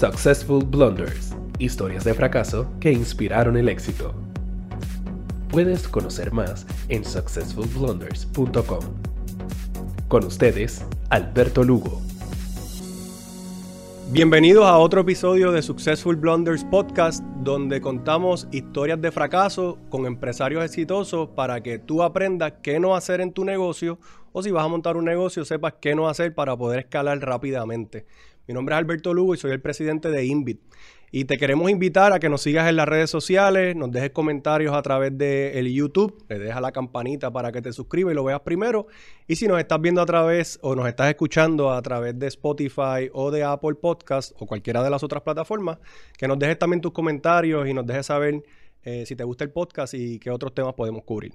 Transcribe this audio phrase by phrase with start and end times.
[0.00, 4.14] Successful Blunders, historias de fracaso que inspiraron el éxito.
[5.50, 8.80] Puedes conocer más en successfulblunders.com.
[10.08, 12.00] Con ustedes, Alberto Lugo.
[14.10, 20.64] Bienvenidos a otro episodio de Successful Blunders Podcast, donde contamos historias de fracaso con empresarios
[20.64, 23.98] exitosos para que tú aprendas qué no hacer en tu negocio
[24.32, 28.06] o si vas a montar un negocio sepas qué no hacer para poder escalar rápidamente.
[28.50, 30.60] Mi nombre es Alberto Lugo y soy el presidente de Invit.
[31.12, 34.74] Y te queremos invitar a que nos sigas en las redes sociales, nos dejes comentarios
[34.74, 38.24] a través de el YouTube, le dejas la campanita para que te suscribas y lo
[38.24, 38.88] veas primero.
[39.28, 43.08] Y si nos estás viendo a través o nos estás escuchando a través de Spotify
[43.12, 45.78] o de Apple Podcast o cualquiera de las otras plataformas,
[46.18, 48.42] que nos dejes también tus comentarios y nos dejes saber
[48.82, 51.34] eh, si te gusta el podcast y qué otros temas podemos cubrir.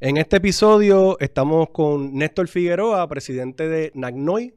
[0.00, 4.52] En este episodio estamos con Néstor Figueroa, presidente de Nagnoy,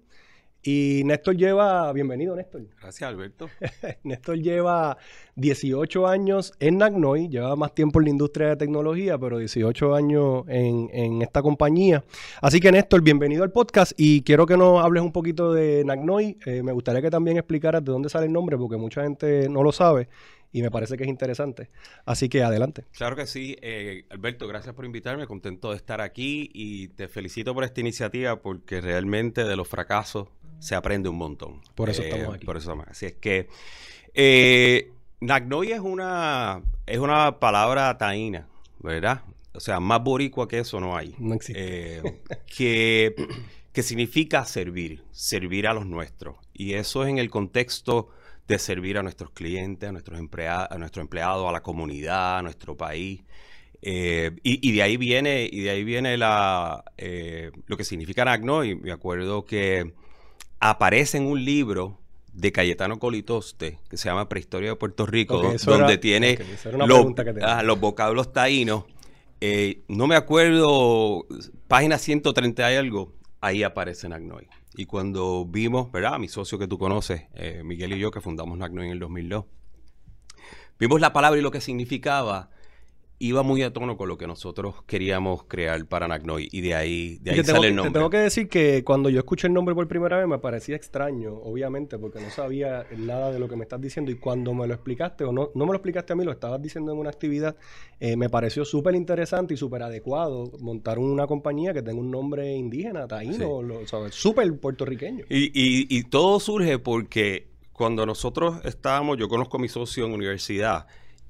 [0.67, 2.63] y Néstor lleva, bienvenido Néstor.
[2.81, 3.49] Gracias Alberto.
[4.03, 4.97] Néstor lleva
[5.35, 10.43] 18 años en Nagnoy, lleva más tiempo en la industria de tecnología, pero 18 años
[10.47, 12.03] en, esta compañía.
[12.41, 16.39] Así que Néstor, bienvenido al podcast y quiero que nos hables un poquito de Nagnoy.
[16.47, 19.61] Eh, me gustaría que también explicaras de dónde sale el nombre, porque mucha gente no
[19.61, 20.09] lo sabe
[20.55, 21.69] y me parece que es interesante.
[22.05, 22.85] Así que adelante.
[22.95, 23.57] Claro que sí.
[23.61, 25.27] Eh, Alberto, gracias por invitarme.
[25.27, 30.29] Contento de estar aquí y te felicito por esta iniciativa porque realmente de los fracasos
[30.59, 31.59] se aprende un montón.
[31.75, 32.45] Por eso estamos eh, aquí.
[32.45, 33.49] Por eso estamos Así es que
[34.13, 38.47] eh, Nagnoy es una, es una palabra taína,
[38.79, 39.23] ¿verdad?
[39.51, 41.15] O sea, más boricua que eso no hay.
[41.19, 41.97] No existe.
[41.97, 43.13] Eh, que,
[43.73, 46.37] que significa servir, servir a los nuestros.
[46.53, 48.07] Y eso es en el contexto
[48.47, 52.41] de servir a nuestros clientes, a nuestros empleados, a nuestros empleados, a la comunidad, a
[52.41, 53.23] nuestro país.
[53.81, 56.83] y, y, de ahí viene, y de ahí viene la,
[57.67, 58.75] lo que significa Nagnoy.
[58.75, 59.93] Me acuerdo que
[60.59, 61.99] aparece en un libro
[62.35, 66.37] de Cayetano Colitoste, que se llama Prehistoria de Puerto Rico, donde tiene
[67.41, 68.83] ah, los, vocablos taínos.
[69.41, 71.25] Eh, no me acuerdo,
[71.67, 74.47] página 130 y algo, ahí aparece Nagnoy.
[74.77, 76.19] Y cuando vimos, ¿verdad?
[76.19, 79.45] Mi socio que tú conoces, eh, Miguel y yo, que fundamos Nagnoy en el 2002,
[80.79, 82.49] vimos la palabra y lo que significaba,
[83.27, 87.17] iba muy a tono con lo que nosotros queríamos crear para Nagnoy y de ahí,
[87.21, 87.91] de ahí sale el nombre.
[87.91, 90.75] Te tengo que decir que cuando yo escuché el nombre por primera vez me parecía
[90.75, 94.67] extraño, obviamente, porque no sabía nada de lo que me estás diciendo y cuando me
[94.67, 97.09] lo explicaste, o no, no me lo explicaste a mí, lo estabas diciendo en una
[97.09, 97.55] actividad,
[97.99, 102.53] eh, me pareció súper interesante y súper adecuado montar una compañía que tenga un nombre
[102.53, 103.61] indígena, taíno,
[104.11, 105.25] súper puertorriqueño.
[105.29, 110.13] Y, y, y todo surge porque cuando nosotros estábamos, yo conozco a mi socio en
[110.13, 110.87] universidad,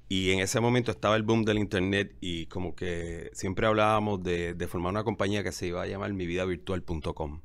[0.07, 4.67] y en ese momento estaba el boom del internet y como que siempre hablábamos de,
[4.69, 7.41] formar una compañía que se iba a llamar mividavirtual.com.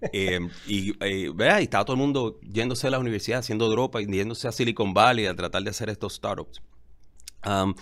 [0.12, 4.48] eh, y, eh, y estaba todo el mundo yéndose a la universidad, haciendo dropa, yéndose
[4.48, 6.62] a Silicon Valley a tratar de hacer estos startups.
[7.44, 7.74] Um,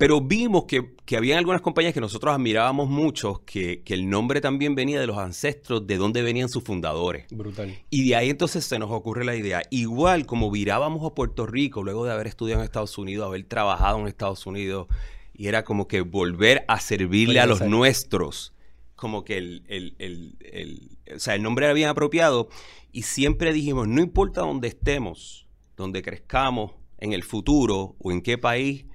[0.00, 4.40] pero vimos que, que había algunas compañías que nosotros admirábamos mucho, que, que, el nombre
[4.40, 7.26] también venía de los ancestros, de dónde venían sus fundadores.
[7.30, 7.78] Brutal.
[7.90, 9.60] Y de ahí entonces se nos ocurre la idea.
[9.68, 14.00] Igual como virábamos a Puerto Rico, luego de haber estudiado en Estados Unidos, haber trabajado
[14.00, 14.88] en Estados Unidos,
[15.34, 18.54] y era como que volver a servirle a los nuestros.
[18.96, 22.48] Como que el, el, el, el, o sea, el nombre era bien apropiado.
[22.90, 25.46] Y siempre dijimos, no importa dónde estemos,
[25.76, 28.86] donde crezcamos en el futuro o en qué país,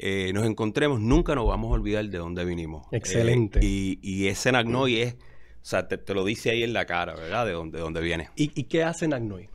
[0.00, 2.86] eh, nos encontremos, nunca nos vamos a olvidar de dónde vinimos.
[2.92, 3.58] Excelente.
[3.58, 5.16] Eh, y, ese Nagnoy es, o
[5.62, 7.46] sea, te, lo dice ahí en la cara, ¿verdad?
[7.46, 8.30] De dónde, de dónde viene.
[8.36, 9.48] ¿Y, qué hace Nagnoy?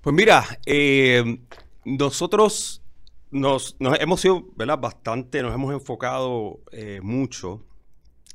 [0.00, 1.38] Pues mira, eh,
[1.84, 2.82] nosotros
[3.30, 4.78] nos, hemos sido, ¿verdad?
[4.78, 6.60] Bastante, nos hemos enfocado
[7.00, 7.64] mucho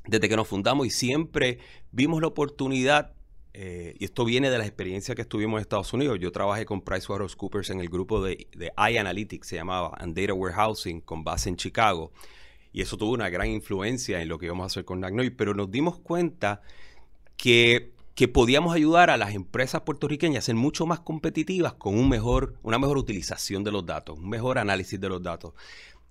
[0.07, 1.59] desde que nos fundamos y siempre
[1.91, 3.11] vimos la oportunidad
[3.57, 6.19] eh, y esto viene de las experiencias que estuvimos en Estados Unidos.
[6.19, 10.99] Yo trabajé con PricewaterhouseCoopers en el grupo de, de iAnalytics, se llamaba, and Data Warehousing,
[10.99, 12.11] con base en Chicago.
[12.73, 15.29] Y eso tuvo una gran influencia en lo que íbamos a hacer con Nagnoy.
[15.29, 16.61] Pero nos dimos cuenta
[17.37, 22.09] que, que podíamos ayudar a las empresas puertorriqueñas a ser mucho más competitivas con un
[22.09, 25.53] mejor, una mejor utilización de los datos, un mejor análisis de los datos.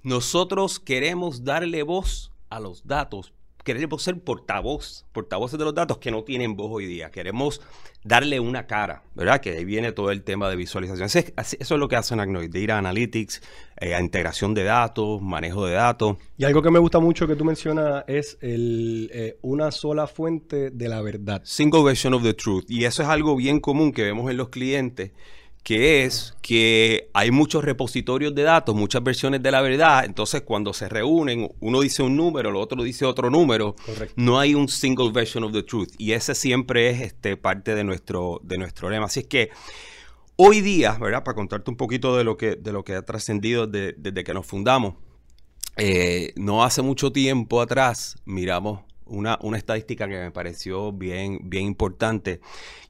[0.03, 6.11] Nosotros queremos darle voz a los datos queremos ser portavoz, portavoces de los datos que
[6.11, 7.11] no tienen voz hoy día.
[7.11, 7.61] Queremos
[8.05, 9.41] darle una cara, ¿verdad?
[9.41, 11.07] Que ahí viene todo el tema de visualización.
[11.07, 13.43] Eso es, lo que hacen Agnoid, Data Analytics,
[13.81, 16.19] eh, integración de datos, manejo de datos.
[16.37, 20.71] Y algo que me gusta mucho que tú mencionas es el, eh, una sola fuente
[20.71, 21.41] de la verdad.
[21.45, 22.67] Single version of the truth.
[22.69, 25.13] Y eso es algo bien común que vemos en los clientes
[25.65, 30.75] que es que hay muchos repositorios de datos, muchas versiones de la verdad, entonces cuando
[30.75, 33.75] se reúnen, uno dice un número, el otro dice otro número,
[34.15, 37.83] no hay un single version of the truth y ese siempre es este, parte de
[37.83, 39.07] nuestro, de nuestro lema.
[39.07, 39.49] Así es que
[40.37, 41.25] hoy día, ¿verdad?
[41.25, 44.45] Para contarte un poquito de lo que, de lo que ha trascendido desde que nos
[44.45, 44.97] fundamos,
[45.79, 51.65] eh, no hace mucho tiempo atrás miramos una, una, estadística que me pareció bien, bien
[51.65, 52.41] importante,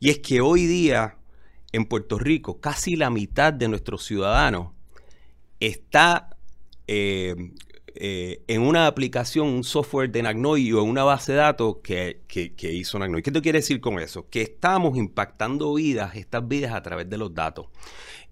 [0.00, 1.18] y es que hoy día
[1.74, 4.68] en Puerto Rico casi la mitad de nuestros ciudadanos
[5.58, 6.36] está
[6.86, 7.34] eh,
[7.96, 12.22] eh, en una aplicación, un software de Nagnoy o en una base de datos que,
[12.62, 13.22] hizo Nagnoy.
[13.22, 14.28] ¿Qué te quiere decir con eso?
[14.30, 17.66] Que estamos impactando vidas, estas vidas a través de los datos.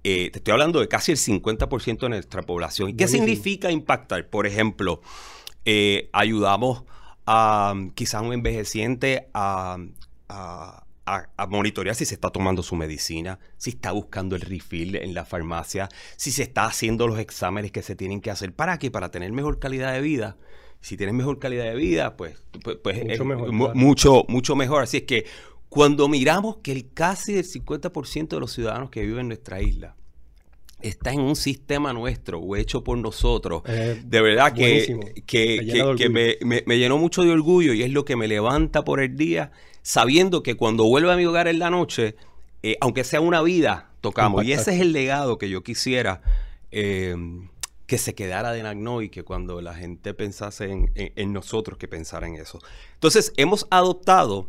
[0.04, 2.90] Eh, te estoy hablando de casi el 50% de nuestra población.
[2.90, 4.30] ¿Y qué significa impactar?
[4.30, 5.00] Por ejemplo,
[6.12, 6.84] ayudamos
[7.26, 9.78] a quizás un envejeciente a
[10.32, 10.81] a,
[11.48, 15.88] monitorear si se está tomando su medicina, si está buscando el refill en la farmacia,
[16.16, 18.52] si se está haciendo los exámenes que se tienen que hacer.
[18.54, 18.90] ¿Para qué?
[18.90, 20.36] Para tener mejor calidad de vida.
[20.80, 24.82] Si tienes mejor calidad de vida, pues, pues, pues mucho, mejor, mucho, mucho mejor.
[24.82, 25.26] Así es que
[25.68, 29.96] cuando miramos que el casi el 50% de los ciudadanos que viven en nuestra isla
[30.80, 36.78] está en un sistema nuestro o hecho por nosotros, de verdad que, que, me, me,
[36.78, 39.52] llenó mucho de orgullo y es lo que me levanta por el día
[39.82, 42.16] sabiendo que cuando vuelva a mi hogar en la noche,
[42.62, 44.44] eh, aunque sea una vida, tocamos.
[44.44, 46.22] Y ese es el legado que yo quisiera
[46.70, 47.16] eh,
[47.86, 52.26] que se quedara de Nagno y que cuando la gente pensase en, nosotros, que pensara
[52.26, 52.58] en eso.
[52.94, 54.48] Entonces, hemos adoptado,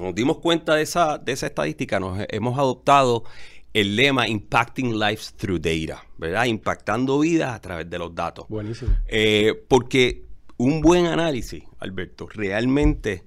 [0.00, 3.24] nos dimos cuenta de esa, de esa estadística, nos hemos adoptado
[3.72, 6.44] el lema Impacting Lives Through Data, ¿verdad?
[6.44, 8.46] Impactando vidas a través de los datos.
[8.48, 8.92] Buenísimo.
[9.08, 13.24] Eh, porque un buen análisis, Alberto, realmente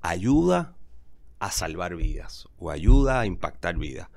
[0.00, 0.75] ayuda
[1.38, 4.08] a salvar vidas o ayuda a impactar vidas.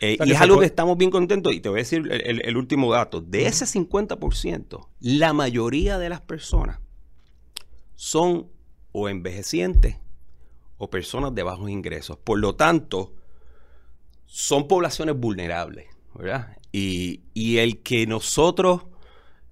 [0.00, 1.54] Eh, y es algo que estamos bien contentos.
[1.54, 3.20] Y te voy a decir el, último dato.
[3.20, 6.80] De ese 50%, la mayoría de las personas
[7.94, 8.48] son
[8.90, 9.98] o envejecientes
[10.76, 12.18] o personas de bajos ingresos.
[12.18, 13.14] Por lo tanto,
[14.26, 16.56] son poblaciones vulnerables, ¿verdad?
[16.72, 18.86] Y, y el que nosotros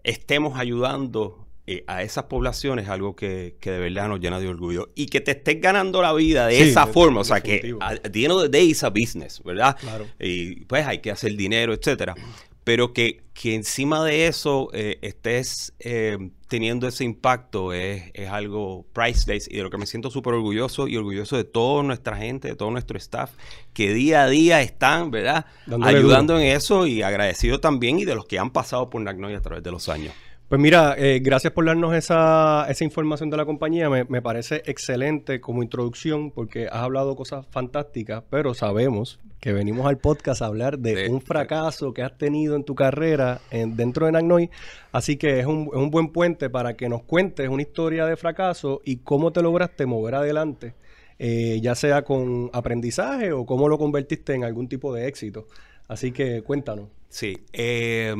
[0.03, 4.91] estemos ayudando eh, a esas poblaciones algo que, de verdad nos llena de orgullo.
[4.97, 8.25] Y que te estés ganando la vida de esa forma, o sea, que a the
[8.25, 9.77] end of the day is a business, ¿verdad?
[9.79, 10.09] Claro.
[10.19, 12.17] Y pues hay que hacer dinero, etcétera.
[12.65, 16.19] Pero que, que encima de eso eh, estés eh,
[16.49, 20.89] teniendo ese impacto es, es, algo priceless y de lo que me siento súper orgulloso
[20.89, 23.31] y orgulloso de toda nuestra gente, de todo nuestro staff,
[23.73, 25.47] que día a día están, ¿verdad?
[25.83, 29.41] Ayudando en eso y agradecido también y de los que han pasado por Nagnoy a
[29.41, 30.13] través de los años.
[30.51, 33.89] Pues mira, eh, gracias por darnos esa, esa información de la compañía.
[33.89, 39.99] Me, parece excelente como introducción porque has hablado cosas fantásticas, pero sabemos que venimos al
[39.99, 44.51] podcast a hablar de, un fracaso que has tenido en tu carrera dentro de Nagnoy.
[44.91, 48.17] Así que es un, es un buen puente para que nos cuentes una historia de
[48.17, 50.75] fracaso y cómo te lograste mover adelante,
[51.21, 55.47] eh, ya sea con aprendizaje o cómo lo convertiste en algún tipo de éxito.
[55.87, 56.89] Así que cuéntanos.
[57.09, 57.39] Sí.
[57.53, 58.17] Eh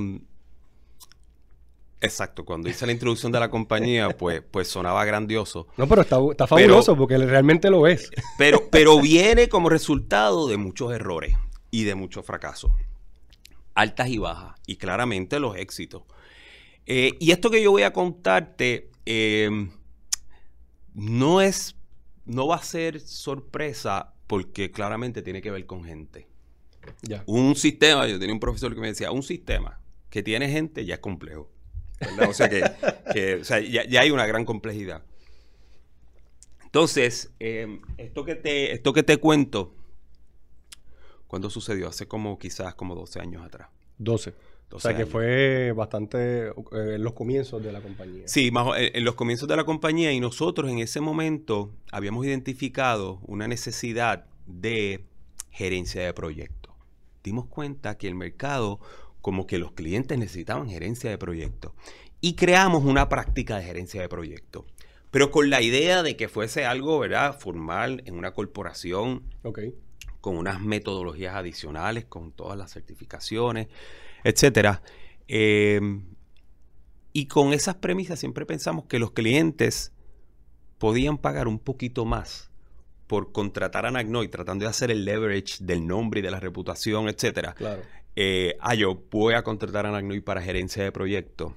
[2.03, 5.67] Exacto, cuando hice la introducción de la compañía, pues, pues sonaba grandioso.
[5.77, 8.11] No, pero está, fabuloso porque realmente lo es.
[8.39, 11.37] Pero, pero viene como resultado de muchos errores
[11.71, 12.73] y de muchos fracasos.
[13.75, 14.55] Altas y bajas.
[14.67, 16.03] Y claramente los éxitos.
[16.87, 19.71] Eh, y esto que yo voy a contarte em,
[20.95, 21.77] no es,
[22.25, 26.29] no va a ser sorpresa porque claramente tiene que ver con gente.
[27.03, 27.23] Ya.
[27.27, 30.95] Un sistema, yo tenía un profesor que me decía, un sistema que tiene gente ya
[30.95, 31.51] es complejo.
[32.29, 35.03] O sea que, ya, hay una gran complejidad.
[36.65, 39.75] Entonces, em, esto, que te, esto que te cuento,
[41.27, 41.89] ¿cuándo sucedió?
[41.89, 43.69] Hace como quizás como 12 años atrás.
[43.99, 44.33] 12.
[44.71, 46.53] o sea que fue bastante eh,
[46.95, 48.23] en los comienzos de la compañía.
[48.27, 53.47] Sí, en los comienzos de la compañía y nosotros en ese momento habíamos identificado una
[53.47, 55.05] necesidad de
[55.51, 56.73] gerencia de proyectos.
[57.23, 58.81] Dimos cuenta que el mercado
[59.21, 61.75] como que los clientes necesitaban gerencia de proyecto.
[62.21, 64.67] Y creamos una práctica de gerencia de proyecto.
[65.11, 67.39] Pero con la idea de que fuese algo, ¿verdad?
[67.39, 69.25] Formal en una corporación.
[70.21, 73.69] Con unas metodologías adicionales, con todas las certificaciones,
[74.23, 74.83] etcétera.
[75.27, 76.05] Em,
[77.13, 79.93] y con esas premisas siempre pensamos que los clientes
[80.79, 82.51] podían pagar un poquito más
[83.07, 87.09] por contratar a Nagnoy, tratando de hacer el leverage del nombre y de la reputación,
[87.09, 87.55] etcétera.
[87.55, 87.83] Claro
[88.23, 91.55] eh, ah, yo voy a contratar a Nagnoy para gerencia de proyecto,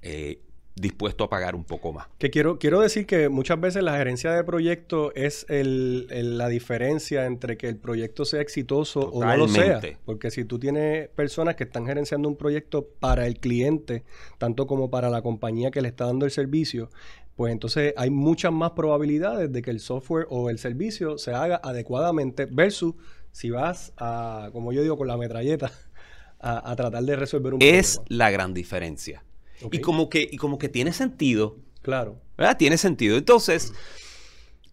[0.00, 0.40] eh,
[0.74, 2.06] dispuesto a pagar un poco más.
[2.16, 6.06] Que quiero, quiero decir que muchas veces la gerencia de proyecto es el,
[6.38, 9.82] la diferencia entre que el proyecto sea exitoso o no lo sea.
[10.06, 14.04] Porque si tú tienes personas que están gerenciando un proyecto para el cliente,
[14.38, 16.88] tanto como para la compañía que le está dando el servicio,
[17.36, 21.60] pues entonces hay muchas más probabilidades de que el software o el servicio se haga
[21.62, 22.94] adecuadamente versus
[23.32, 25.72] si vas a, como yo digo, con la metralleta,
[26.40, 28.16] a, a tratar de resolver un Es problema.
[28.18, 29.24] la gran diferencia.
[29.70, 32.18] Y, como que, y como que tiene sentido, Claro.
[32.36, 32.56] ¿verdad?
[32.58, 33.16] Tiene sentido.
[33.16, 33.72] Entonces,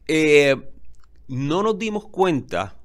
[0.08, 0.56] eh,
[1.28, 2.76] no nos dimos cuenta,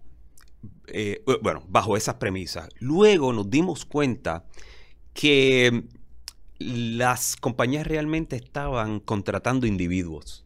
[0.88, 2.68] eh, bueno, bajo esas premisas.
[2.78, 4.44] Luego nos dimos cuenta
[5.14, 5.84] que
[6.58, 10.44] las compañías realmente estaban contratando individuos.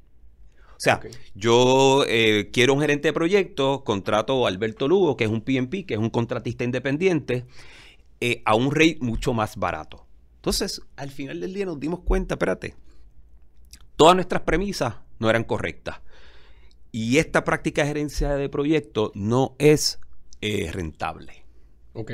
[0.77, 1.01] O sea,
[1.35, 5.87] yo eh, quiero un gerente de proyecto, contrato a Alberto Lugo, que es un PMP,
[5.87, 7.47] que es un contratista independiente,
[8.21, 10.07] eh, a un rate mucho más barato.
[10.37, 12.75] Entonces, al final del día nos dimos cuenta, espérate,
[13.97, 16.01] todas nuestras premisas no eran correctas.
[16.93, 19.99] Y esta práctica de gerencia de proyecto no es
[20.43, 21.45] eh, rentable.
[21.95, 22.13] Ok.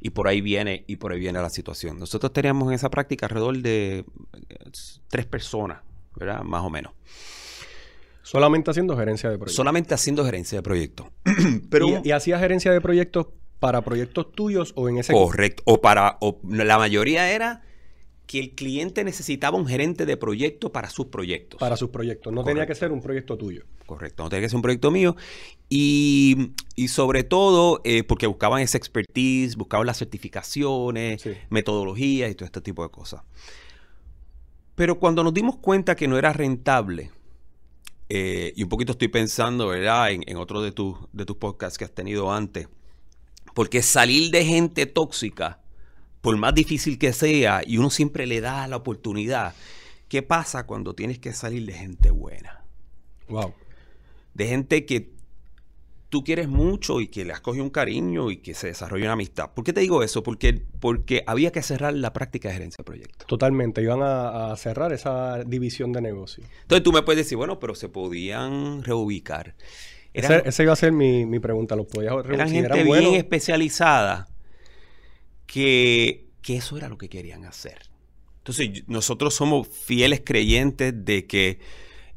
[0.00, 1.98] Y por ahí viene, y por ahí viene la situación.
[1.98, 4.04] Nosotros teníamos en esa práctica alrededor de
[5.08, 5.82] tres personas,
[6.16, 6.42] ¿verdad?
[6.42, 6.92] Más o menos.
[8.30, 9.56] Solamente haciendo gerencia de proyectos.
[9.56, 11.10] Solamente haciendo gerencia de proyecto.
[11.70, 15.62] Pero ¿Y, y hacías gerencia de proyectos para proyectos tuyos o en ese correcto.
[15.66, 17.62] O para, o la mayoría era
[18.26, 21.58] que el cliente necesitaba un gerente de proyecto para sus proyectos.
[21.58, 22.30] para sus proyectos?
[22.32, 23.64] No tenía que ser un proyecto tuyo.
[23.86, 25.16] Correcto, no tenía que ser un proyecto mío.
[25.70, 31.30] Y, y sobre todo eh, porque buscaban esa expertise, buscaban las certificaciones, Sí.
[31.48, 33.22] metodologías y todo este tipo de cosas.
[34.74, 37.10] Pero cuando nos dimos cuenta que no era rentable,
[38.08, 41.78] eh, y un poquito estoy pensando, ¿verdad?, en, en otro de, tus de tus podcasts
[41.78, 42.68] que has tenido antes,
[43.54, 45.60] porque salir de gente tóxica,
[46.20, 49.54] por más difícil que sea, y uno siempre le da la oportunidad,
[50.08, 52.64] ¿qué pasa cuando tienes que salir de gente buena?
[53.28, 53.52] Wow.
[54.32, 55.17] de gente que
[56.08, 59.12] tú quieres mucho y que le has cogido un cariño y que se desarrolla una
[59.12, 59.50] amistad.
[59.54, 60.22] ¿Por qué te digo eso?
[60.22, 63.26] Porque, porque había que cerrar la práctica de gerencia de proyectos.
[63.26, 63.82] Totalmente.
[63.82, 66.44] Iban a, a cerrar esa división de negocio.
[66.62, 69.54] Entonces tú me puedes decir, bueno, pero se podían reubicar.
[70.14, 71.76] Eran, Ese- esa iba a ser mi, mi pregunta.
[71.76, 72.48] ¿Los podías eran reducir?
[72.54, 74.28] gente ¿Eran bien especializada
[75.46, 77.78] que, que eso era lo que querían hacer.
[78.38, 81.58] Entonces nosotros somos fieles creyentes de que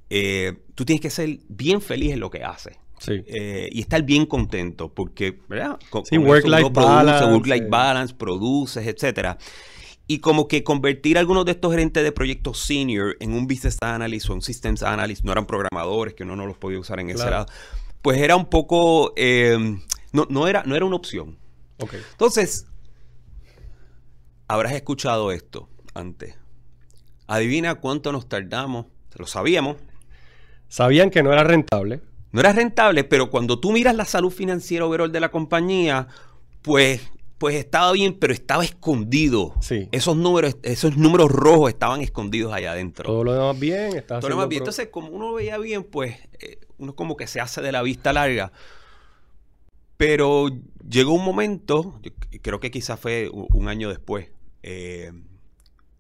[0.10, 2.78] eh, tú tienes que ser bien feliz en lo que haces.
[3.02, 3.24] Sí.
[3.26, 5.80] eh, y estar bien contento porque, ¿verdad?
[5.90, 9.40] Con- Sí, work-life balance, work-life balance, produces, etcétera.
[10.06, 13.78] Y como que convertir a algunos de estos gerentes de proyectos senior en un business
[13.82, 17.10] analyst o un systems analyst, no eran programadores, que uno no los podía usar en
[17.10, 17.32] ese Claro.
[17.32, 17.46] lado,
[18.04, 19.58] pues era un poco, eh,
[20.12, 21.38] no, no, era, no era una opción.
[21.80, 21.94] Ok.
[22.12, 22.68] Entonces,
[24.48, 26.36] habrás escuchado esto antes.
[27.28, 29.78] Adivina cuánto nos tardamos, lo sabíamos,
[30.68, 32.00] Sabían que no era rentable.
[32.32, 36.08] No era rentable, pero cuando tú miras la salud financiera overall de la compañía,
[36.62, 37.02] pues,
[37.38, 39.56] pues estaba bien, pero estaba escondido.
[39.62, 39.90] Sí.
[39.92, 43.06] Esos números, esos números rojos estaban escondidos allá adentro.
[43.06, 43.96] Todo lo demás bien.
[43.98, 44.60] Estás Todo lo demás bien.
[44.60, 47.72] pro- Entonces, como uno lo veía bien, pues eh, uno como que se hace de
[47.72, 48.52] la vista larga.
[49.98, 50.50] Pero
[50.90, 52.12] llegó un momento, yo
[52.42, 54.30] creo que quizás fue un año después,
[54.64, 55.12] eh,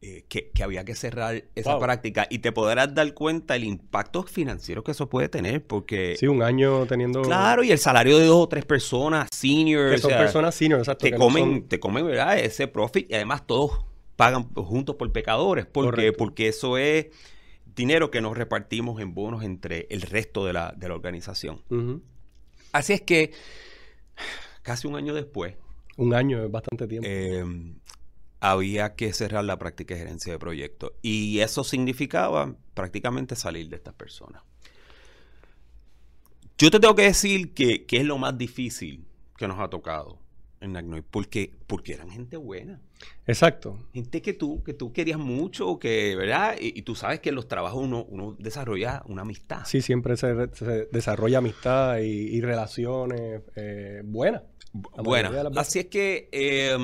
[0.03, 1.79] eh, que, que había que cerrar esa Wow.
[1.81, 6.25] práctica y te podrás dar cuenta el impacto financiero que eso puede tener, porque Sí,
[6.27, 7.21] un año teniendo...
[7.21, 10.55] Claro, y el salario de dos o tres personas, senior, Que o son sea, personas
[10.55, 11.05] senior, exacto.
[11.05, 12.39] te no comen, son- te comen, ¿verdad?
[12.39, 17.07] Ese profit y además todos pagan juntos por pecadores, porque, porque eso es
[17.75, 21.61] dinero que nos repartimos en bonos entre el resto de la, de la organización.
[22.71, 23.31] Así es que
[24.63, 25.55] casi un año después
[25.97, 27.07] Un año es bastante tiempo.
[27.09, 27.43] eh,
[28.41, 33.75] había que cerrar la práctica de gerencia de proyectos y eso significaba prácticamente salir de
[33.77, 34.41] estas personas.
[36.57, 39.05] Yo te tengo que decir que, que es lo más difícil
[39.37, 40.19] que nos ha tocado
[40.59, 42.79] en Nagnoy, porque, porque eran gente buena.
[43.25, 43.77] Exacto.
[43.93, 46.55] Gente que tú, que tú querías mucho, que, ¿verdad?
[46.59, 49.65] Y, y tú sabes que en los trabajos uno, uno desarrolla una amistad.
[49.65, 50.33] Sí, siempre se,
[50.91, 54.43] desarrolla amistad y, y relaciones eh, buenas.
[54.73, 55.57] Veces.
[55.57, 56.77] así es que eh,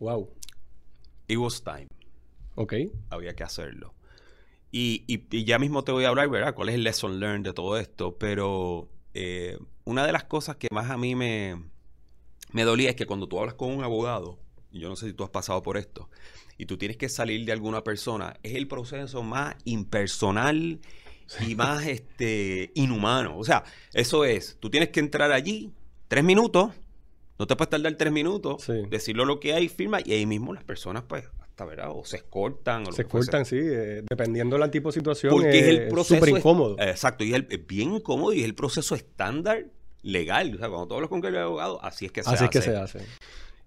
[0.00, 0.30] Wow.
[1.30, 1.88] It was time.
[2.56, 2.74] Ok.
[3.10, 3.94] había que hacerlo.
[4.72, 6.54] Y, y- y ya mismo te voy a hablar, ¿verdad?
[6.54, 8.16] ¿Cuál es el lesson learned de todo esto?
[8.18, 11.64] Pero eh, una de las cosas que más a mí me,
[12.52, 14.38] me dolía es que cuando tú hablas con un abogado,
[14.72, 16.08] y yo no sé si tú has pasado por esto,
[16.58, 20.80] y tú tienes que salir de alguna persona, es el proceso más impersonal
[21.48, 23.36] y más este, inhumano.
[23.38, 25.72] O sea, eso es, tú tienes que entrar allí
[26.08, 26.72] tres minutos,
[27.40, 28.74] no te puedes tardar tres minutos, Sí.
[28.90, 31.88] decirlo lo que hay, firma, y ahí mismo las personas, pues, hasta, ¿verdad?
[31.90, 32.82] O se escortan.
[32.82, 33.56] O lo Se cortan, sí.
[33.58, 35.32] eh, dependiendo del tipo de situación.
[35.32, 36.16] Porque es el proceso.
[36.24, 36.76] súper incómodo.
[36.78, 39.64] es- Exacto, y es, el- es bien incómodo y es el proceso estándar
[40.02, 40.54] legal.
[40.54, 42.44] O sea, cuando tú hablas con el abogado, así es que se Así hace.
[42.44, 42.98] es que se hace.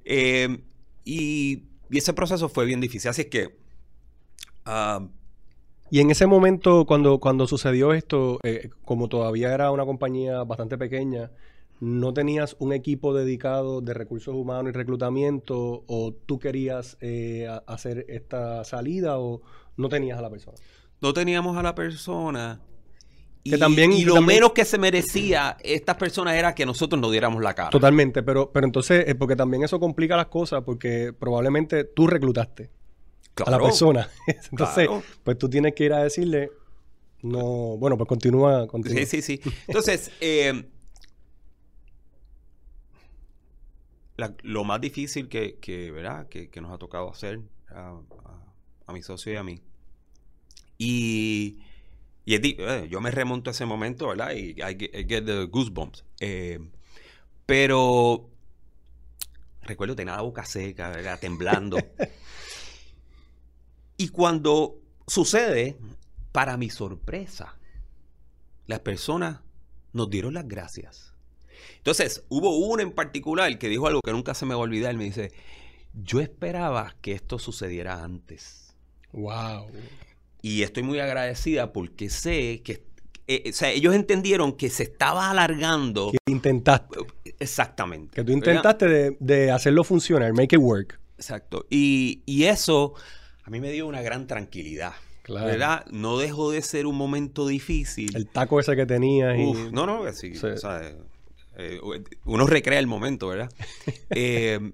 [0.06, 0.60] Eh,
[1.04, 3.10] y, y ese proceso fue bien difícil.
[3.10, 3.56] Así es que.
[4.66, 5.08] ah,
[5.90, 10.76] Y en ese momento, cuando, cuando sucedió esto, eh, como todavía era una compañía bastante
[10.78, 11.30] pequeña,
[11.80, 18.06] no tenías un equipo dedicado de recursos humanos y reclutamiento o tú querías eh, hacer
[18.10, 19.42] esta salida o
[19.78, 20.58] no tenías a la persona?
[21.02, 22.62] No teníamos a la persona.
[23.46, 27.02] Y, Que también- y lo también- menos que se merecía estas personas era que nosotros
[27.02, 27.70] nos diéramos la cara.
[27.72, 32.70] Totalmente, pero, pero entonces, eh, porque también eso complica las cosas porque probablemente tú reclutaste
[33.46, 34.08] a la persona.
[34.52, 35.04] entonces, Claro.
[35.26, 36.52] pues tú tienes que ir a decirle,
[37.22, 39.00] no, bueno, pues continúa, continúa.
[39.06, 39.52] Sí, sí, sí.
[39.68, 40.64] Entonces, eh,
[44.18, 46.28] la- lo más difícil que, que, ¿verdad?
[46.30, 47.90] Que, que nos ha tocado hacer a,
[48.26, 48.54] a-
[48.88, 49.62] a mi socio y a mí.
[50.78, 51.60] Y,
[52.26, 54.32] y eh, yo me remonto a ese momento, ¿verdad?
[54.34, 56.04] Y I get, I get the goosebumps.
[56.20, 56.60] Eh,
[57.46, 58.30] pero
[59.62, 61.20] recuerdo tenía la boca seca, ¿verdad?
[61.20, 61.78] Temblando.
[63.98, 65.78] y cuando sucede,
[66.32, 67.58] para mi sorpresa,
[68.66, 69.42] las personas
[69.94, 71.13] nos dieron las gracias.
[71.78, 74.96] Entonces, hubo uno en particular que dijo algo que nunca se me va a olvidar.
[74.96, 75.32] Me dice,
[75.94, 78.76] yo esperaba que esto sucediera antes.
[79.12, 79.68] Wow.
[80.42, 82.84] Y estoy muy agradecida porque sé que,
[83.28, 86.12] eh, o sea, ellos entendieron que se estaba alargando.
[86.12, 87.00] Que intentaste,
[87.40, 88.16] Exactamente.
[88.16, 91.00] que tú intentaste de, de hacerlo funcionar, make it work.
[91.18, 91.66] Exacto.
[91.70, 92.96] Y, y eso
[93.44, 94.94] a mí me dio una gran tranquilidad.
[95.22, 95.46] Claro.
[95.46, 95.86] ¿Verdad?
[95.90, 98.14] No dejó de ser un momento difícil.
[98.14, 99.44] El taco ese que tenías y...
[99.46, 100.46] Uf, no, no, sí, Sí.
[100.48, 100.82] o sea,
[101.58, 101.80] eh,
[102.26, 103.52] uno recrea el momento, ¿verdad?
[104.16, 104.72] Eh,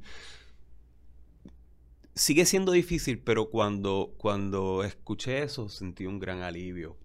[2.15, 6.97] sigue siendo difícil, pero cuando, cuando escuché eso sentí un gran alivio.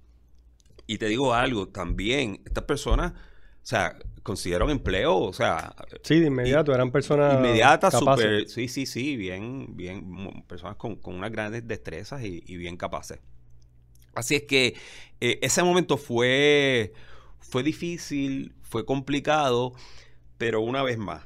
[0.86, 6.26] Y te digo algo, también estas personas, o sea, consiguieron empleo, o sea, Sí, de
[6.26, 11.66] inmediato, eran personas inmediatas, súper, sí, sí, sí, bien, bien, personas con, con unas grandes
[11.66, 13.20] destrezas y, y bien capaces.
[14.14, 14.74] Así es que
[15.20, 16.92] eh, ese momento fue,
[17.40, 19.72] fue difícil, fue complicado,
[20.36, 21.22] pero una vez más,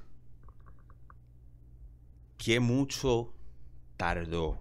[2.37, 3.33] qué mucho
[3.97, 4.59] tardó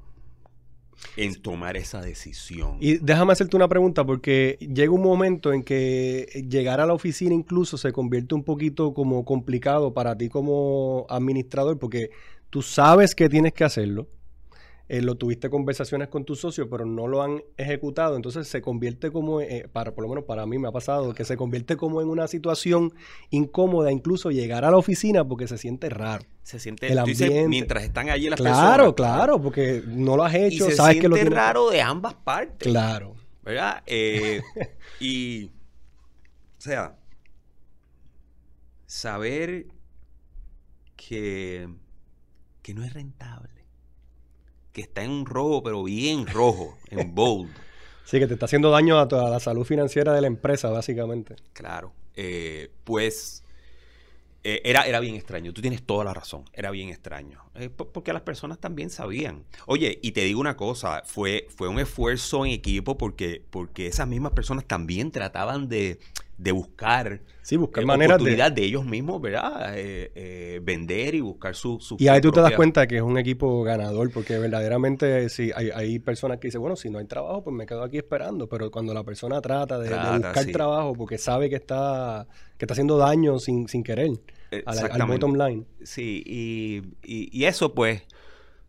[1.17, 2.77] en tomar esa decisión.
[2.79, 7.35] Y déjame hacerte una pregunta, porque llega un momento en que llegar a la oficina
[7.35, 12.11] incluso se convierte un poquito como complicado para ti como administrador, porque
[12.49, 14.07] tú sabes que tienes que hacerlo.
[14.89, 18.15] Eh, lo tuviste conversaciones con tu socio, pero no lo han ejecutado.
[18.15, 21.25] Entonces se convierte como, eh, para, por lo menos para mí me ha pasado, que
[21.25, 22.93] se convierte como en una situación
[23.29, 26.25] incómoda, incluso llegar a la oficina porque se siente raro.
[26.43, 27.47] se siente, el dices, ambiente.
[27.47, 28.95] mientras están allí las Claro, personas.
[28.95, 31.33] claro, porque no lo has Y hecho, se sabes siente que lo tienes.
[31.33, 32.67] raro de ambas partes.
[32.69, 33.15] Claro.
[33.43, 33.83] ¿verdad?
[33.85, 34.41] Eh,
[34.99, 35.45] y,
[36.57, 36.97] o sea,
[38.85, 39.67] saber
[40.95, 41.67] que,
[42.61, 43.56] que no es rentable,
[44.77, 47.57] que está en un rojo, pero bien rojo, en bold,
[48.03, 51.35] Sí, que te está haciendo daño a toda la salud financiera de la empresa, básicamente.
[51.53, 53.43] claro, eh, pues
[54.43, 55.53] eh, era, era bien extraño.
[55.53, 57.41] Tú tienes toda la razón, era bien extraño.
[57.55, 59.43] Eh, po- porque las personas también sabían.
[59.65, 64.07] Oye, y te digo una cosa, fue, fue un esfuerzo en equipo porque, porque esas
[64.07, 65.99] mismas personas también trataban de,
[66.37, 68.23] de buscar Sí, buscar eh, maneras de...
[68.23, 68.65] oportunidad de...
[68.65, 69.73] ellos mismos, ¿verdad?
[69.77, 73.01] Eh, eh, vender y buscar su, su Y ahí tú te das cuenta que es
[73.01, 77.05] un equipo ganador, porque verdaderamente sí, hay, hay personas que dicen, bueno, si no hay
[77.05, 78.49] trabajo, pues me quedo aquí esperando.
[78.49, 80.51] Pero cuando la persona trata de, buscar sí.
[80.51, 84.11] trabajo porque sabe que está, que está haciendo daño sin, sin querer
[84.65, 85.65] al, bottom line.
[85.83, 88.03] Sí, y, y- y eso pues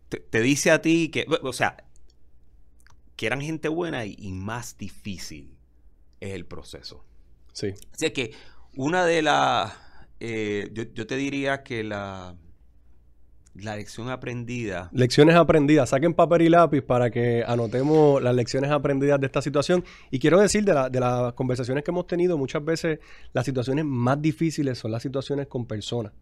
[0.09, 1.77] te, te dice a ti que, o sea,
[3.15, 5.57] que eran gente buena y, y más difícil
[6.21, 7.03] es el proceso.
[7.59, 7.73] Sí.
[7.93, 8.31] Así que
[8.75, 9.73] una de las,
[10.19, 12.35] eh, yo, yo te diría que la,
[13.55, 15.89] la lección aprendida, Lecciones aprendidas.
[15.89, 19.83] Saquen papel y lápiz para que anotemos las lecciones aprendidas de esta situación.
[20.11, 22.99] Y quiero decir, de, la- de las conversaciones que hemos tenido, muchas veces
[23.33, 26.13] las situaciones más difíciles son las situaciones con personas.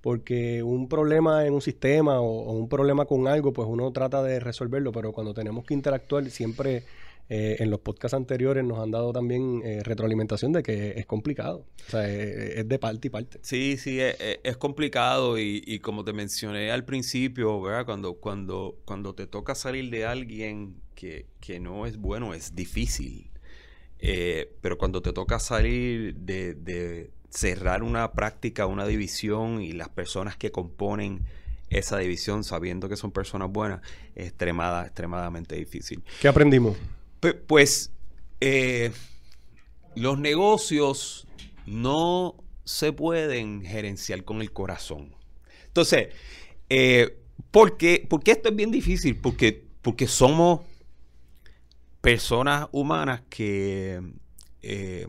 [0.00, 4.22] Porque un problema en un sistema o, o un problema con algo, pues uno trata
[4.22, 6.84] de resolverlo, pero cuando tenemos que interactuar, siempre
[7.28, 11.64] eh, en los podcasts anteriores nos han dado también eh, retroalimentación de que es complicado.
[11.88, 13.38] O sea, eh, es de parte y parte.
[13.42, 17.84] Sí, sí, es, es- es complicado y, y como te mencioné al principio, ¿verdad?
[17.84, 23.30] Cuando, cuando, cuando te toca salir de alguien que, que no es bueno, es difícil.
[23.98, 29.88] Eh, pero cuando te toca salir de, de cerrar una práctica, una división y las
[29.88, 31.22] personas que componen
[31.70, 33.80] esa división sabiendo que son personas buenas,
[34.14, 36.02] es extremada, extremadamente difícil.
[36.20, 36.76] ¿Qué aprendimos?
[37.34, 37.92] Pues
[38.40, 38.92] eh,
[39.94, 41.26] los negocios
[41.66, 45.14] no se pueden gerenciar con el corazón.
[45.66, 46.08] Entonces,
[46.68, 47.18] eh,
[47.50, 49.16] ¿por, qué, esto es bien difícil?
[49.16, 50.60] Porque, porque somos
[52.00, 54.00] personas humanas que
[54.62, 55.06] eh,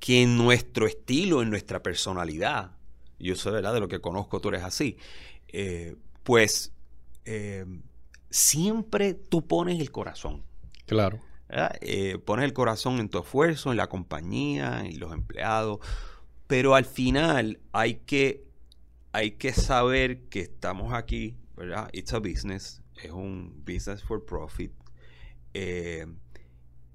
[0.00, 2.72] que en nuestro estilo, en nuestra personalidad,
[3.18, 3.74] yo sé, ¿verdad?
[3.74, 4.96] De lo que conozco, tú eres así,
[5.48, 6.72] eh, pues
[8.30, 10.42] siempre tú pones el corazón.
[10.86, 11.20] Claro.
[11.80, 15.80] Eh, pones el corazón en tu esfuerzo, en la compañía, en los empleados,
[16.46, 18.44] pero al final hay que,
[19.12, 21.88] hay que saber que estamos aquí, ¿verdad?
[21.92, 24.72] It's a business, es un business for profit.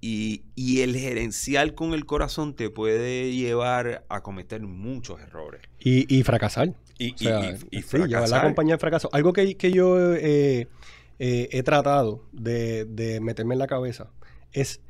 [0.07, 5.61] Y, el gerencial con el corazón te puede llevar a cometer muchos errores.
[5.79, 6.75] Y, fracasar.
[6.99, 9.09] Y, llevar la compañía al fracaso.
[9.13, 10.67] Algo que, yo eh,
[11.19, 14.11] eh, he tratado de, meterme en la cabeza
[14.51, 14.81] es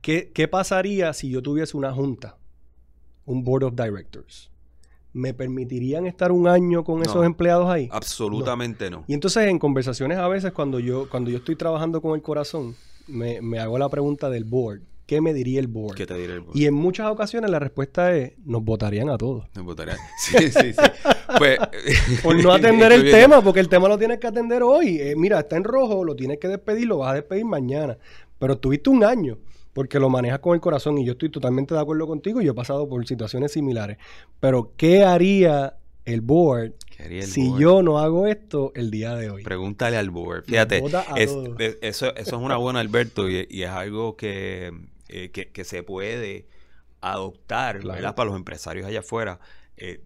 [0.00, 2.36] ¿qué, ¿qué, pasaría si yo tuviese una junta,
[3.24, 4.50] un board of directors?
[5.12, 7.88] ¿Me permitirían estar un año con esos empleados ahí?
[7.90, 9.04] Absolutamente no.
[9.06, 12.76] Y entonces en conversaciones a veces cuando yo, cuando yo estoy trabajando con el corazón,
[13.06, 14.82] me, hago la pregunta del board.
[15.06, 15.94] ¿Qué me diría el board?
[15.94, 16.56] ¿Qué te diría el board?
[16.56, 19.46] Y en muchas ocasiones la respuesta es, nos votarían a todos.
[19.54, 19.96] Nos votarían.
[20.18, 20.82] Sí, sí, sí.
[21.38, 21.58] Pues,
[22.22, 24.98] Por no atender el tema, porque el tema lo tienes que atender hoy.
[25.00, 27.98] Eh, mira, está en rojo, lo tienes que despedir, lo vas a despedir mañana.
[28.38, 29.38] Pero tuviste un año,
[29.72, 32.52] porque lo manejas con el corazón y yo estoy totalmente de acuerdo contigo y yo
[32.52, 33.98] he pasado por situaciones similares.
[34.40, 35.74] Pero, ¿qué haría
[36.06, 36.72] el board
[37.22, 39.42] si yo no hago esto el día de hoy.
[39.42, 40.44] Pregúntale al board.
[40.44, 40.82] Fíjate,
[41.82, 44.72] eso, es una buena, Alberto, y, es algo que,
[45.08, 46.46] eh, que, se puede
[47.00, 49.40] adoptar para los empresarios allá afuera.
[49.76, 50.00] Eh,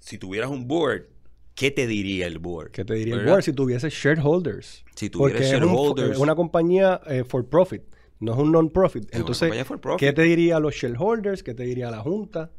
[0.00, 1.06] si tuvieras un board,
[1.54, 2.72] ¿qué te diría el board?
[2.72, 4.84] ¿Qué te diría el board si tuviese shareholders?
[4.96, 6.10] Si tuviese shareholders.
[6.12, 7.82] Es un, una compañía eh, for profit,
[8.18, 9.14] no es un non-profit.
[9.14, 9.52] Entonces,
[9.98, 11.42] ¿qué te diría los shareholders?
[11.42, 12.50] ¿Qué te diría la junta?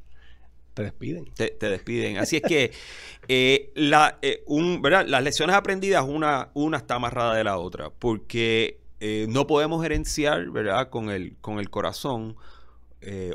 [0.73, 1.25] te despiden.
[1.36, 2.17] Te, despiden.
[2.17, 2.71] Así es que
[3.27, 5.06] eh, la, eh, un, ¿verdad?
[5.06, 8.80] las lecciones aprendidas, una, una está amarrada de la otra, porque
[9.27, 10.89] no podemos gerenciar ¿verdad?
[10.89, 12.36] Con, el, con el corazón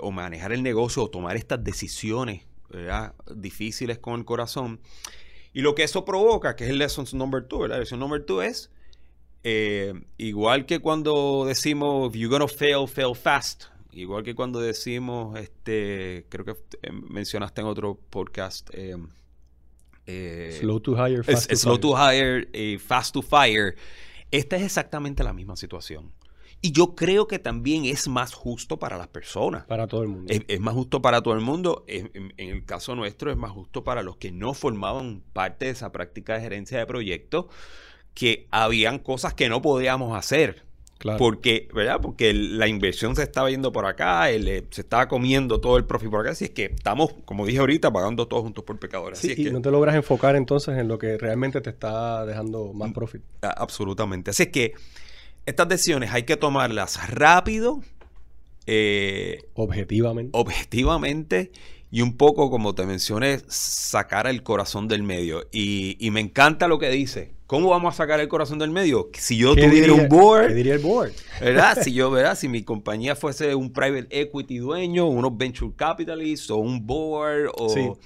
[0.00, 3.14] o manejar el negocio o tomar estas decisiones ¿verdad?
[3.34, 4.80] difíciles con el corazón.
[5.52, 8.42] Y lo que eso provoca, que es el lesson number two, la lección number two
[8.42, 8.70] es,
[10.18, 13.64] igual que cuando decimos, you're gonna fail, fail fast,
[13.96, 16.50] Igual que cuando decimos, este, creo que
[16.82, 18.68] eh, mencionaste en otro podcast.
[18.74, 18.94] Eh,
[20.04, 23.74] eh, slow to hire, fast to slow to hire, fast to fire.
[24.30, 26.12] Esta es exactamente la misma situación.
[26.62, 29.64] Y yo creo que también es más justo para las personas.
[29.66, 30.32] Para todo el mundo.
[30.48, 31.84] Es, más justo para todo el mundo.
[31.86, 35.72] En, en, el caso nuestro es más justo para los que no formaban parte de
[35.72, 37.46] esa práctica de gerencia de proyectos,
[38.14, 40.66] que habían cosas que no podíamos hacer
[41.18, 42.00] porque, ¿verdad?
[42.00, 46.10] Porque la inversión se estaba yendo por acá, eh, se estaba comiendo todo el profit
[46.10, 46.30] por acá.
[46.30, 49.22] Así es que estamos, como dije ahorita, pagando todos juntos por pecadores.
[49.24, 52.92] y no te logras enfocar entonces en lo que realmente te está dejando más mm,
[52.94, 53.22] profit.
[53.42, 54.30] Absolutamente.
[54.30, 54.74] Así es que
[55.46, 57.80] estas decisiones hay que tomarlas rápido.
[58.66, 60.30] Eh, objetivamente.
[60.32, 61.52] Objetivamente
[61.90, 65.46] y un poco, como te mencioné, sacar el corazón del medio.
[65.52, 67.30] Y, y, me encanta lo que dice.
[67.46, 69.08] ¿Cómo vamos a sacar el corazón del medio?
[69.14, 70.48] Si yo tuviera un board.
[70.48, 71.12] ¿Qué diría el board?
[71.40, 71.78] ¿Verdad?
[71.82, 72.36] si yo, ¿verdad?
[72.36, 77.98] Si mi compañía fuese un private equity dueño, unos venture capitalists o un board, o.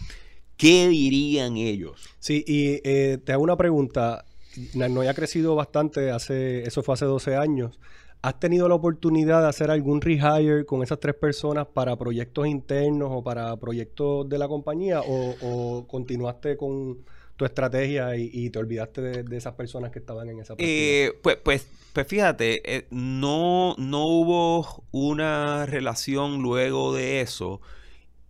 [0.58, 2.10] ¿Qué dirían ellos?
[2.18, 4.26] Sí, y eh, te hago una pregunta.
[4.74, 7.78] No ha crecido bastante, hace, eso fue hace 12 años.
[8.22, 13.08] ¿Has tenido la oportunidad de hacer algún rehire con esas tres personas para proyectos internos
[13.12, 15.00] o para proyectos de la compañía?
[15.06, 16.98] ¿O, continuaste con
[17.36, 21.66] tu estrategia y, te olvidaste de, esas personas que estaban en esa eh, pues, pues,
[21.94, 27.62] pues fíjate, eh, no, no hubo una relación luego de eso.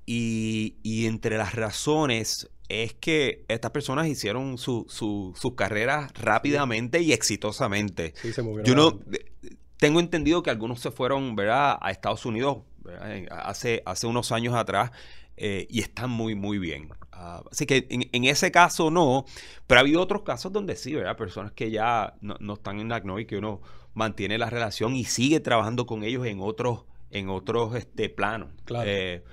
[0.06, 7.00] Y, y entre las razones es que estas personas hicieron su, su, sus carreras rápidamente
[7.00, 8.14] y exitosamente.
[8.16, 8.64] Sí, se movieron.
[8.64, 9.00] Yo no,
[9.76, 11.78] tengo entendido que algunos se fueron ¿verdad?
[11.80, 12.58] a Estados Unidos
[13.30, 14.92] hace, hace unos años atrás
[15.36, 16.90] eh, y están muy, muy bien.
[17.12, 19.24] Ah, así que en, ese caso no,
[19.66, 21.16] pero ha habido otros casos donde sí, ¿verdad?
[21.16, 23.60] Personas que ya no, están en la y que uno
[23.94, 28.50] mantiene la relación y sigue trabajando con ellos en otros, en otros este, planos.
[28.64, 28.88] Claro.
[28.88, 29.24] Eh,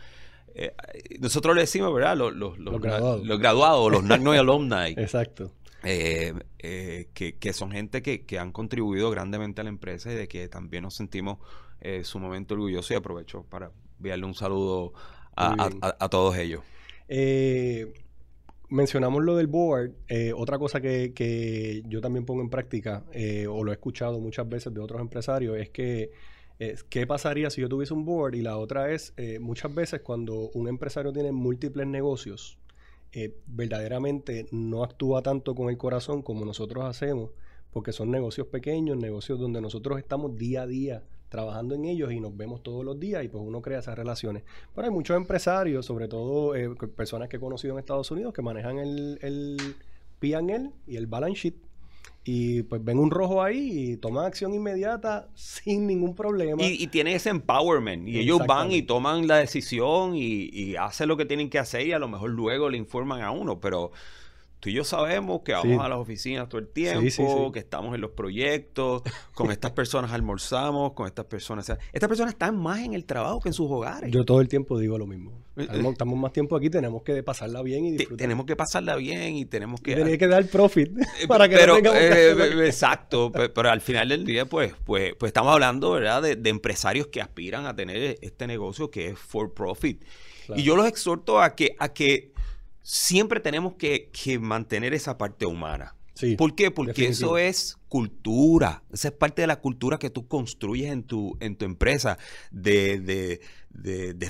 [0.58, 0.74] eh,
[1.20, 2.18] nosotros le decimos, ¿verdad?
[2.18, 3.26] Los, los, los, graduados.
[3.26, 4.94] los graduados, los alumni.
[4.98, 5.52] Exacto.
[5.84, 10.48] Eh, eh, que, son gente que, han contribuido grandemente a la empresa y de que
[10.50, 11.38] también nos sentimos
[11.82, 14.94] eh, sumamente orgullosos y aprovecho para enviarle un saludo
[15.36, 16.64] a, todos ellos.
[18.70, 19.92] mencionamos lo del board.
[20.36, 23.06] otra cosa que, yo también pongo en práctica,
[23.50, 26.12] o lo he escuchado muchas veces de otros empresarios, es que
[26.90, 28.36] ¿qué pasaría si yo tuviese un board?
[28.36, 32.58] Y la otra es, muchas veces cuando un empresario tiene múltiples negocios,
[33.14, 37.32] eh, verdaderamente no actúa tanto con el corazón como nosotros hacemos,
[37.72, 42.20] porque son negocios pequeños, negocios donde nosotros estamos día a día trabajando en ellos y
[42.20, 44.44] nos vemos todos los días y pues uno crea esas relaciones.
[44.76, 48.42] Pero hay muchos empresarios, sobre todo eh, personas que he conocido en Estados Unidos, que
[48.42, 49.58] manejan el, el
[50.20, 51.56] P&L y el balance sheet
[52.30, 56.62] y pues ven un rojo ahí y toman acción inmediata sin ningún problema.
[56.62, 58.06] Y, y tienen ese empowerment.
[58.06, 61.88] Y ellos van y toman la decisión y, y, hacen lo que tienen que hacer
[61.88, 63.62] y a lo mejor luego le informan a uno.
[63.62, 63.94] Pero
[64.60, 68.02] tú y yo sabemos que vamos a las oficinas todo el tiempo, que estamos en
[68.02, 71.70] los proyectos, con estas personas almorzamos, con estas personas...
[71.94, 74.12] estas personas están más en el trabajo que en sus hogares.
[74.12, 75.32] Yo todo el tiempo digo lo mismo.
[75.58, 75.84] Eh, eh.
[75.90, 78.18] Estamos, más tiempo aquí, tenemos que pasarla bien y disfrutar.
[78.18, 79.96] Tenemos que pasarla bien y tenemos que...
[79.96, 81.78] Tenemos que dar profit eh, para que pero,
[82.64, 86.22] Exacto, pero, al final del día, pues, pues, pues estamos hablando, ¿verdad?
[86.22, 90.04] De, empresarios que aspiran a tener este negocio que es for profit.
[90.56, 91.76] Y yo los exhorto a que...
[91.78, 92.37] A que
[92.88, 95.94] siempre tenemos que, mantener esa parte humana.
[96.38, 96.72] ¿Por qué?
[96.72, 98.82] Porque eso es cultura.
[98.92, 102.18] Esa es parte de la cultura que tú construyes en tu, en tu empresa,
[102.50, 103.42] de,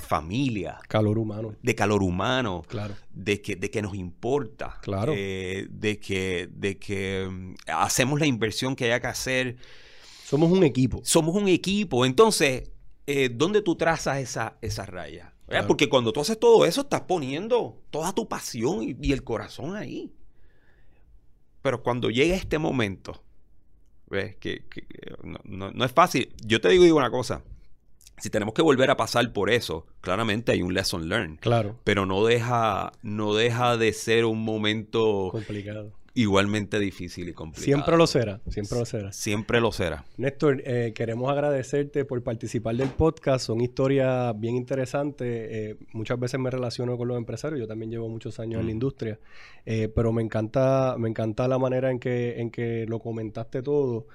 [0.02, 0.80] familia.
[0.88, 1.54] Calor humano.
[1.62, 2.64] De calor humano.
[2.66, 2.94] Claro.
[3.14, 4.78] De que, de que nos importa.
[4.82, 5.14] Claro.
[5.16, 9.56] Eh, de que, de que mm, hacemos la inversión que haya que hacer.
[10.24, 11.00] Somos un equipo.
[11.04, 12.04] Somos un equipo.
[12.04, 12.70] Entonces,
[13.06, 15.32] eh, ¿dónde tú trazas esa, esa raya?
[15.66, 20.12] Porque cuando tú haces todo eso, estás poniendo toda tu pasión y, el corazón ahí.
[21.62, 23.22] Pero cuando llega este momento,
[24.08, 24.36] ¿ves?
[24.36, 24.64] Que,
[25.44, 26.34] no, es fácil.
[26.44, 27.42] Yo te digo, digo una cosa.
[28.18, 31.38] Si tenemos que volver a pasar por eso, claramente hay un lesson learned.
[31.38, 31.78] Claro.
[31.84, 37.64] Pero no deja, no deja de ser un momento complicado igualmente difícil y complicado.
[37.64, 39.12] Siempre lo será, siempre lo será.
[39.12, 40.04] Siempre lo será.
[40.16, 43.46] Néstor, eh, queremos agradecerte por participar del podcast.
[43.46, 45.28] Son historias bien interesantes.
[45.28, 47.60] Eh, muchas veces me relaciono con los empresarios.
[47.60, 48.74] Yo también llevo muchos años en la mm.
[48.74, 49.20] industria.
[49.64, 54.08] Eh, pero me encanta, me encanta la manera en que, en que lo comentaste todo.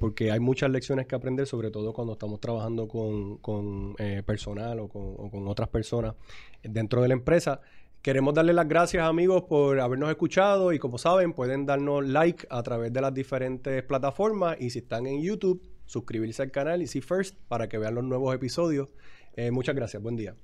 [0.00, 4.88] porque hay muchas lecciones que aprender, sobre todo cuando estamos trabajando con, con personal o
[4.88, 6.14] con, o con otras personas
[6.62, 7.60] dentro de la empresa.
[8.06, 12.62] Queremos darle las gracias amigos por habernos escuchado y como saben pueden darnos like a
[12.62, 17.00] través de las diferentes plataformas y si están en YouTube suscribirse al canal y see
[17.00, 18.90] first para que vean los nuevos episodios.
[19.34, 20.36] Eh, muchas gracias, buen día.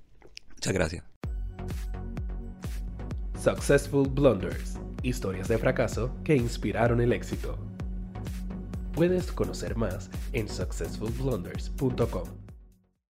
[0.54, 1.04] Muchas gracias.
[3.40, 7.56] Successful Blunders, historias de fracaso que inspiraron el éxito.
[8.92, 12.41] Puedes conocer más en successfulblunders.com.